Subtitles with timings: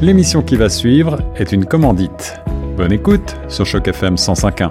[0.00, 2.40] L'émission qui va suivre est une commandite.
[2.76, 4.70] Bonne écoute sur Choc FM 105.1.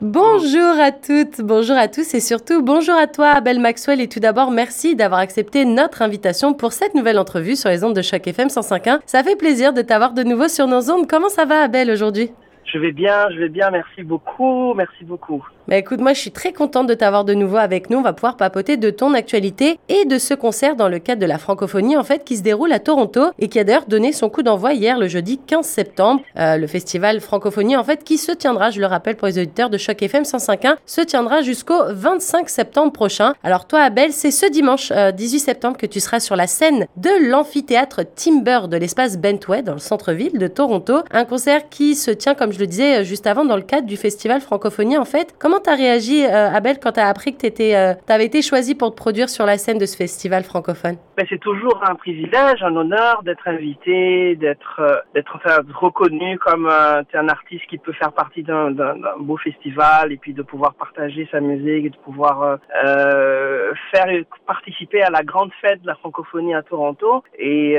[0.00, 4.18] Bonjour à toutes, bonjour à tous et surtout bonjour à toi Abel Maxwell et tout
[4.18, 8.26] d'abord merci d'avoir accepté notre invitation pour cette nouvelle entrevue sur les ondes de Choc
[8.26, 8.98] FM 105.1.
[9.06, 11.06] Ça fait plaisir de t'avoir de nouveau sur nos ondes.
[11.08, 12.32] Comment ça va Abel aujourd'hui?
[12.64, 15.44] Je vais bien, je vais bien, merci beaucoup, merci beaucoup.
[15.68, 17.98] Bah écoute, moi je suis très contente de t'avoir de nouveau avec nous.
[17.98, 21.26] On va pouvoir papoter de ton actualité et de ce concert dans le cadre de
[21.26, 24.30] la francophonie en fait qui se déroule à Toronto et qui a d'ailleurs donné son
[24.30, 26.22] coup d'envoi hier le jeudi 15 septembre.
[26.38, 29.68] Euh, le festival francophonie en fait qui se tiendra, je le rappelle pour les auditeurs
[29.68, 33.34] de Choc FM 105.1, se tiendra jusqu'au 25 septembre prochain.
[33.42, 36.86] Alors toi Abel, c'est ce dimanche 18 euh, septembre que tu seras sur la scène
[36.96, 41.02] de l'amphithéâtre Timber de l'espace Bentway dans le centre-ville de Toronto.
[41.10, 43.98] Un concert qui se tient comme je le disais juste avant dans le cadre du
[43.98, 45.34] festival francophonie en fait.
[45.38, 48.76] Comment Comment t'as réagi, euh, Abel, quand t'as appris que t'étais, euh, t'avais été choisi
[48.76, 50.98] pour te produire sur la scène de ce festival francophone?
[51.16, 57.02] Ben, C'est toujours un privilège, un honneur d'être invité, d'être, euh, enfin, reconnu comme un,
[57.12, 58.70] un artiste qui peut faire partie d'un,
[59.18, 64.06] beau festival et puis de pouvoir partager sa musique et de pouvoir euh, faire
[64.46, 67.24] participer à la grande fête de la francophonie à Toronto.
[67.36, 67.76] Et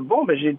[0.00, 0.56] bon, ben, j'ai,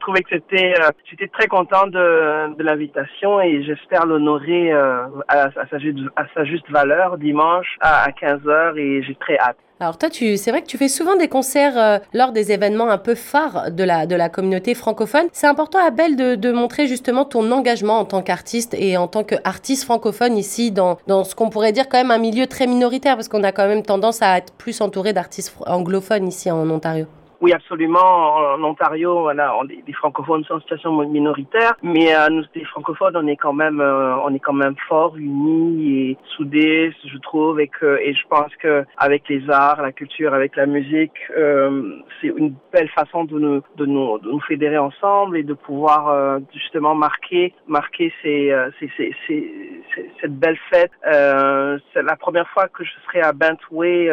[0.00, 0.74] trouvé que c'était,
[1.08, 5.67] j'étais très content de, de l'invitation et j'espère l'honorer à, à
[6.16, 9.56] à sa juste valeur dimanche à 15h et j'ai très hâte.
[9.80, 12.98] Alors toi, c'est vrai que tu fais souvent des concerts euh, lors des événements un
[12.98, 15.26] peu phares de la, de la communauté francophone.
[15.32, 19.22] C'est important, Abel, de, de montrer justement ton engagement en tant qu'artiste et en tant
[19.22, 23.14] qu'artiste francophone ici dans, dans ce qu'on pourrait dire quand même un milieu très minoritaire
[23.14, 27.06] parce qu'on a quand même tendance à être plus entouré d'artistes anglophones ici en Ontario.
[27.40, 28.34] Oui, absolument.
[28.54, 33.16] En Ontario, voilà, on, les francophones sont en situation minoritaire, mais euh, nous, les francophones,
[33.16, 37.60] on est quand même, euh, on est quand même fort, unis et soudés, je trouve,
[37.60, 42.00] et que, et je pense que avec les arts, la culture, avec la musique, euh,
[42.20, 46.08] c'est une belle façon de nous, de nous, de nous fédérer ensemble et de pouvoir
[46.08, 50.90] euh, justement marquer, marquer ces, ces, ces, ces, cette belle fête.
[51.04, 54.10] c'est la première fois que je serai à Bentway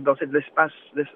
[0.00, 1.06] dans cet espace de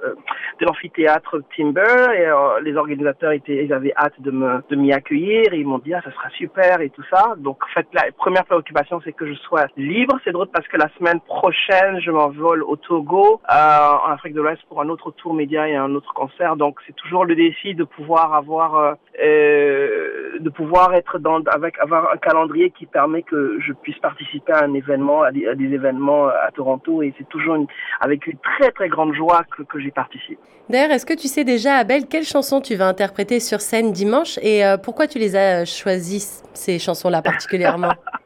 [0.60, 1.09] l'amphithéâtre
[1.56, 5.66] Timber et euh, les organisateurs étaient, ils avaient hâte de me, de m'y accueillir ils
[5.66, 7.34] m'ont dit ah ça sera super et tout ça.
[7.38, 10.18] Donc en fait la première préoccupation c'est que je sois libre.
[10.24, 14.40] C'est drôle parce que la semaine prochaine je m'envole au Togo euh, en Afrique de
[14.40, 16.56] l'Ouest pour un autre tour média et un autre concert.
[16.56, 22.12] Donc c'est toujours le défi de pouvoir avoir euh, de pouvoir être dans avec avoir
[22.12, 26.50] un calendrier qui permet que je puisse participer à un événement à des, événements à
[26.54, 27.56] Toronto et c'est toujours
[28.00, 30.38] avec une très très grande joie que, que j'y participe.
[30.70, 34.38] D'ailleurs, est-ce que tu sais déjà, Abel, quelles chansons tu vas interpréter sur scène dimanche
[34.42, 36.22] et euh, pourquoi tu les as choisies,
[36.52, 37.94] ces chansons-là particulièrement?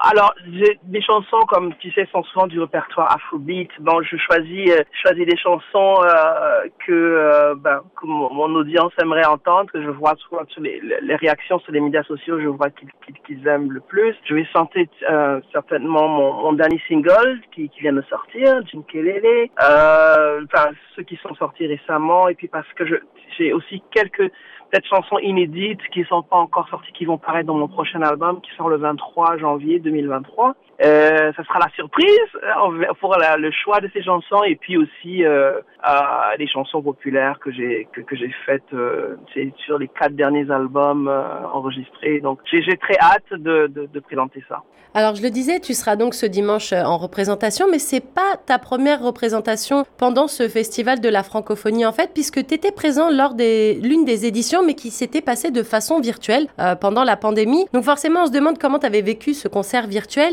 [0.00, 3.70] alors, des chansons, comme tu sais, sont souvent du répertoire Afrobeat.
[3.80, 9.24] Bon, je choisis, euh, choisis des chansons euh, que, euh, ben, que mon, audience aimerait
[9.24, 10.80] entendre, que je vois souvent sur les,
[11.16, 12.68] réactions sur les médias sociaux, je vois
[13.26, 14.14] qu'ils aiment le plus.
[14.24, 14.88] Je vais chanter
[15.52, 21.66] certainement mon, dernier single qui, vient de sortir, Jim Kelele, enfin ceux qui sont sortis
[21.66, 22.84] récemment, et puis parce que
[23.38, 24.30] j'ai aussi quelques
[24.72, 28.40] peut-être chansons inédites qui sont pas encore sorties, qui vont paraître dans mon prochain album
[28.40, 30.54] qui sort le 23 janvier 2023.
[30.84, 35.24] Euh, ça sera la surprise euh, pour le choix de ces chansons et puis aussi
[35.84, 39.16] euh, les chansons populaires que j'ai que, j'ai faites euh,
[39.64, 41.22] sur les quatre derniers albums euh,
[41.52, 42.20] enregistrés.
[42.20, 44.62] Donc j'ai très hâte de, présenter ça.
[44.94, 48.58] Alors je le disais, tu seras donc ce dimanche en représentation, mais c'est pas ta
[48.58, 53.34] première représentation pendant ce festival de la francophonie en fait, puisque tu étais présent lors
[53.34, 56.46] des l'une des éditions, mais qui s'était passée de façon virtuelle
[56.80, 57.64] pendant la pandémie.
[57.72, 59.48] Donc forcément, on se demande comment tu avais vécu ce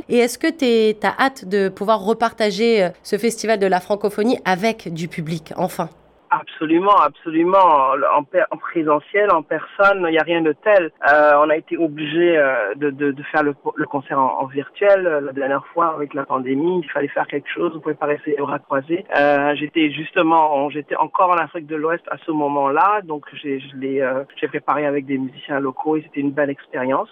[0.10, 4.40] et est-ce que tu as hâte de pouvoir repartager euh, ce festival de la francophonie
[4.46, 5.90] avec du public, enfin?
[6.32, 7.58] Absolument, absolument.
[7.58, 10.92] En, en, présentiel, en personne, il n'y a rien de tel.
[11.10, 15.08] Euh, on a été obligé euh, de, de, de, faire le, le concert en, virtuel
[15.08, 16.82] euh, la dernière fois avec la pandémie.
[16.84, 17.74] Il fallait faire quelque chose.
[17.74, 19.06] Vous pouvez pas rester les bras croisés.
[19.18, 24.24] Euh, j'étais justement, j'étais encore en Afrique de l'Ouest à ce moment-là, donc j'ai euh,
[24.40, 27.10] j'ai préparé avec des musiciens locaux et c'était une belle expérience.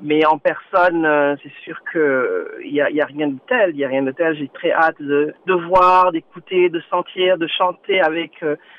[0.00, 3.70] mais en personne, c'est sûr que il y a, y a rien de tel.
[3.70, 4.36] Il y a rien de tel.
[4.36, 8.21] J'ai très hâte de, de voir, d'écouter, de sentir, de chanter avec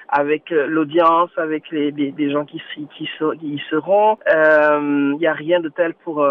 [0.10, 2.62] avec euh, euh, l'audience, avec les, des gens qui
[2.98, 3.10] qui,
[3.42, 4.18] y seront.
[4.28, 6.26] Il euh, n'y a rien de tel pour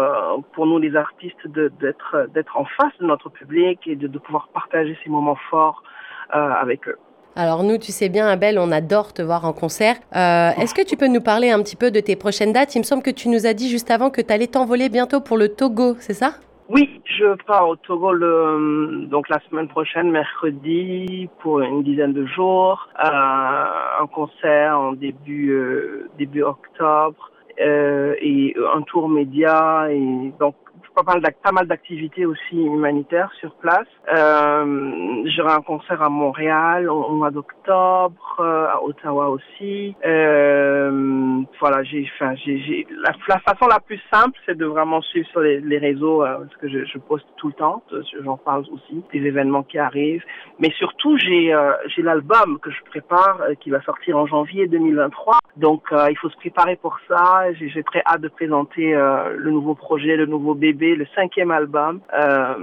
[0.53, 4.97] pour nous les artistes d'être d'être en face de notre public et de, pouvoir partager
[5.03, 5.83] ces moments forts
[6.29, 6.97] avec eux.
[7.35, 9.95] Alors nous, tu sais bien, Abel, on adore te voir en concert.
[10.13, 12.75] Est-ce que tu peux nous parler un petit peu de tes prochaines dates?
[12.75, 15.19] Il me semble que tu nous as dit juste avant que tu allais t'envoler bientôt
[15.19, 16.35] pour le Togo, c'est ça?
[16.69, 22.25] Oui, je pars au Togo le, donc la semaine prochaine, mercredi, pour une dizaine de
[22.25, 22.87] jours.
[23.03, 23.65] Euh,
[24.01, 30.55] un concert en début euh, début octobre euh, et un tour média et donc
[30.93, 33.87] pas mal, d'activités aussi humanitaires sur place.
[34.15, 39.95] Euh, J'aurai un concert à Montréal au, mois d'octobre, euh, à Ottawa aussi.
[40.05, 45.27] Euh, voilà, j'ai, enfin, j'ai, la, la, façon la plus simple, c'est de vraiment suivre
[45.29, 47.83] sur les, réseaux, euh, parce que je, je, poste tout le temps,
[48.23, 50.23] j'en parle aussi, des événements qui arrivent.
[50.59, 54.67] Mais surtout, j'ai, euh, j'ai l'album que je prépare, euh, qui va sortir en janvier
[54.67, 55.39] 2023.
[55.57, 57.45] Donc, il faut se préparer pour ça.
[57.53, 62.55] J'ai très hâte de présenter le nouveau projet, le nouveau bébé le cinquième album euh,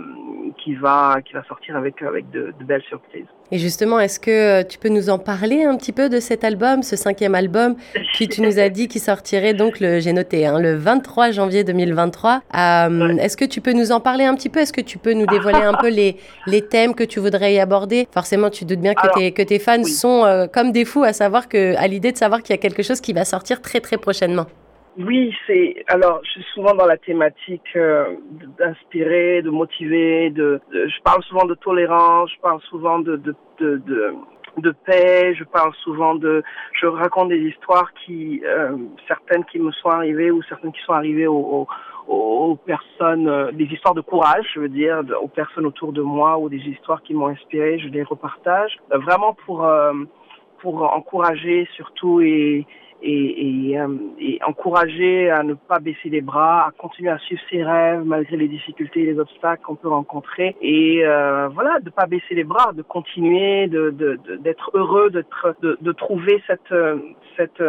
[0.62, 3.26] qui va qui va sortir avec avec de, belles surprises.
[3.52, 6.44] Et justement, est-ce que euh, tu peux nous en parler un petit peu de cet
[6.44, 7.74] album, ce cinquième album,
[8.14, 11.64] qui tu nous as dit qui sortirait donc le j'ai noté hein, le 23 janvier
[11.64, 12.42] 2023.
[12.56, 14.60] Euh, est-ce que tu peux nous en parler un petit peu?
[14.60, 16.16] Est-ce que tu peux nous dévoiler un peu les
[16.46, 18.06] les thèmes que tu voudrais y aborder?
[18.12, 21.48] Forcément, tu doutes bien que tes que tes fans sont comme des fous à savoir
[21.48, 23.96] que à l'idée de savoir qu'il y a quelque chose qui va sortir très très
[23.96, 24.46] prochainement.
[25.06, 28.16] Oui, c'est alors je suis souvent dans la thématique euh,
[28.58, 34.14] d'inspirer, de motiver, de, je parle souvent de tolérance, je parle souvent de de, de
[34.58, 36.42] de, paix, je parle souvent de
[36.78, 38.76] je raconte des histoires qui euh,
[39.08, 41.66] certaines qui me sont arrivées ou certaines qui sont arrivées aux,
[42.08, 46.02] aux, aux personnes euh, des histoires de courage, je veux dire, aux personnes autour de
[46.02, 48.76] moi ou des histoires qui m'ont inspiré, je les repartage.
[48.90, 49.66] Vraiment pour
[50.58, 52.66] pour encourager surtout et
[53.02, 53.88] et, et, euh,
[54.18, 58.36] et, encourager à ne pas baisser les bras, à continuer à suivre ses rêves malgré
[58.36, 60.56] les difficultés et les obstacles qu'on peut rencontrer.
[60.60, 63.90] Et euh, voilà, de pas baisser les bras, de continuer, de
[64.40, 65.24] d'être heureux, de,
[65.62, 66.74] de, trouver cette
[67.36, 67.62] cette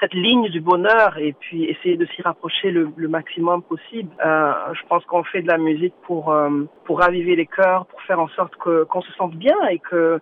[0.00, 4.10] cette ligne du bonheur et puis essayer de s'y rapprocher le, le, maximum possible.
[4.24, 8.00] Euh, je pense qu'on fait de la musique pour euh, pour raviver les cœurs, pour
[8.02, 10.20] faire en sorte que qu'on se sente bien et que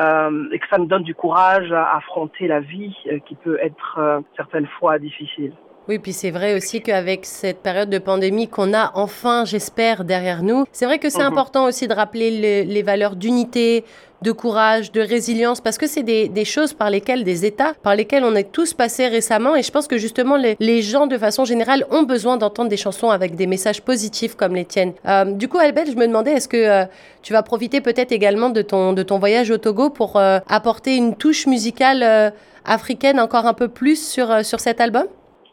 [0.00, 3.58] euh, et que ça nous donne du courage à affronter la vie euh, qui peut
[3.60, 5.52] être euh, certaines fois difficile.
[5.88, 10.42] Oui, puis c'est vrai aussi qu'avec cette période de pandémie qu'on a enfin, j'espère, derrière
[10.42, 11.26] nous, c'est vrai que c'est mhm.
[11.26, 13.84] important aussi de rappeler les valeurs d'unité,
[14.22, 17.94] de courage, de résilience, parce que c'est des, des, choses par lesquelles, des états par
[17.94, 19.54] lesquels on est tous passés récemment.
[19.56, 22.76] Et je pense que justement, les, les gens, de façon générale, ont besoin d'entendre des
[22.76, 24.94] chansons avec des messages positifs comme les tiennes.
[25.06, 26.84] Euh, du coup, Albert, je me demandais, est-ce que euh,
[27.22, 30.96] tu vas profiter peut-être également de ton, de ton voyage au Togo pour euh, apporter
[30.96, 32.32] une touche musicale
[32.64, 35.06] africaine encore un peu plus sur, sur cet album?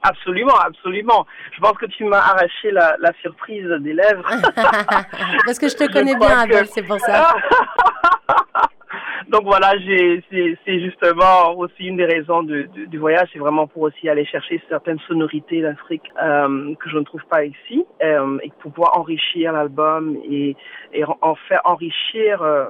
[0.04, 1.26] Absolument, absolument.
[1.54, 4.24] Je pense que tu m'as arraché la, la, surprise des lèvres.
[5.46, 7.34] Parce que je te connais bien, Abel, c'est pour ça.
[9.30, 9.74] donc voilà,
[10.30, 14.62] c'est justement aussi une des raisons du, du voyage, c'est vraiment pour aussi aller chercher
[14.70, 20.18] certaines sonorités d'Afrique euh, que je ne trouve pas ici euh, et pouvoir enrichir l'album
[20.30, 20.56] et,
[20.94, 22.66] et en faire enrichir euh,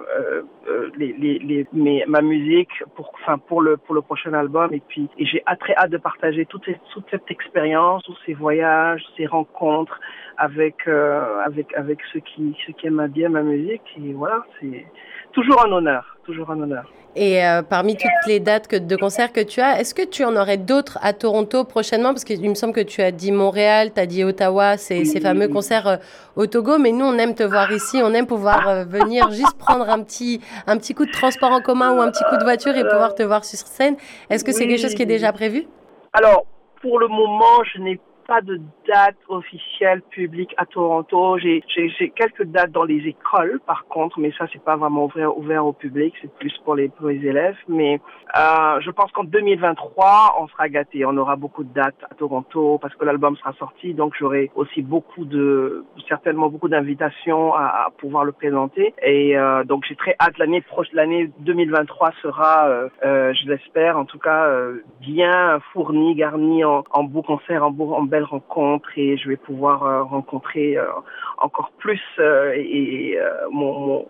[0.67, 4.73] euh les, les, les, mes, ma musique pour, enfin pour le pour le prochain album.
[4.73, 9.03] Et puis et j'ai très hâte de partager toute, toute cette expérience, tous ces voyages,
[9.17, 9.99] ces rencontres
[10.37, 13.83] avec euh, avec avec ceux qui ceux qui aiment bien ma musique.
[13.97, 14.85] Et voilà c'est
[15.31, 16.85] toujours un honneur, toujours un honneur.
[17.15, 20.25] Et euh, parmi toutes les dates que, de concert que tu as, est-ce que tu
[20.25, 22.09] en aurais d'autres à Toronto prochainement?
[22.09, 25.19] Parce qu'il me semble que tu as dit Montréal, tu as dit Ottawa, ces, ces
[25.19, 25.97] fameux concerts euh,
[26.35, 29.57] au Togo, mais nous, on aime te voir ici, on aime pouvoir euh, venir juste
[29.59, 32.43] prendre un petit, un petit coup de transport en commun ou un petit coup de
[32.43, 33.95] voiture et pouvoir te voir sur scène.
[34.31, 35.67] Est-ce que c'est quelque chose qui est déjà prévu?
[36.13, 36.45] Alors,
[36.81, 41.37] pour le moment, je n'ai pas de date officielle publique à Toronto.
[41.37, 41.61] J'ai
[42.15, 45.73] quelques dates dans les écoles, par contre, mais ça, c'est pas vraiment ouvert, ouvert au
[45.73, 47.55] public, c'est plus pour les, pour les élèves.
[47.67, 47.99] Mais
[48.37, 51.05] euh, je pense qu'en 2023, on sera gâté.
[51.05, 54.81] On aura beaucoup de dates à Toronto parce que l'album sera sorti, donc j'aurai aussi
[54.81, 58.93] beaucoup de, certainement beaucoup d'invitations à, à, pouvoir le présenter.
[59.03, 60.37] Et euh, donc j'ai très hâte.
[60.37, 66.15] L'année prochaine, l'année 2023 sera, euh, euh, je l'espère, en tout cas, euh, bien fournie,
[66.15, 70.03] garnie en, en beaux concerts, en beaux, en belles rencontres et je vais pouvoir euh,
[70.03, 70.85] rencontrer euh,
[71.39, 73.17] encore plus euh, et,
[73.51, 74.05] mon,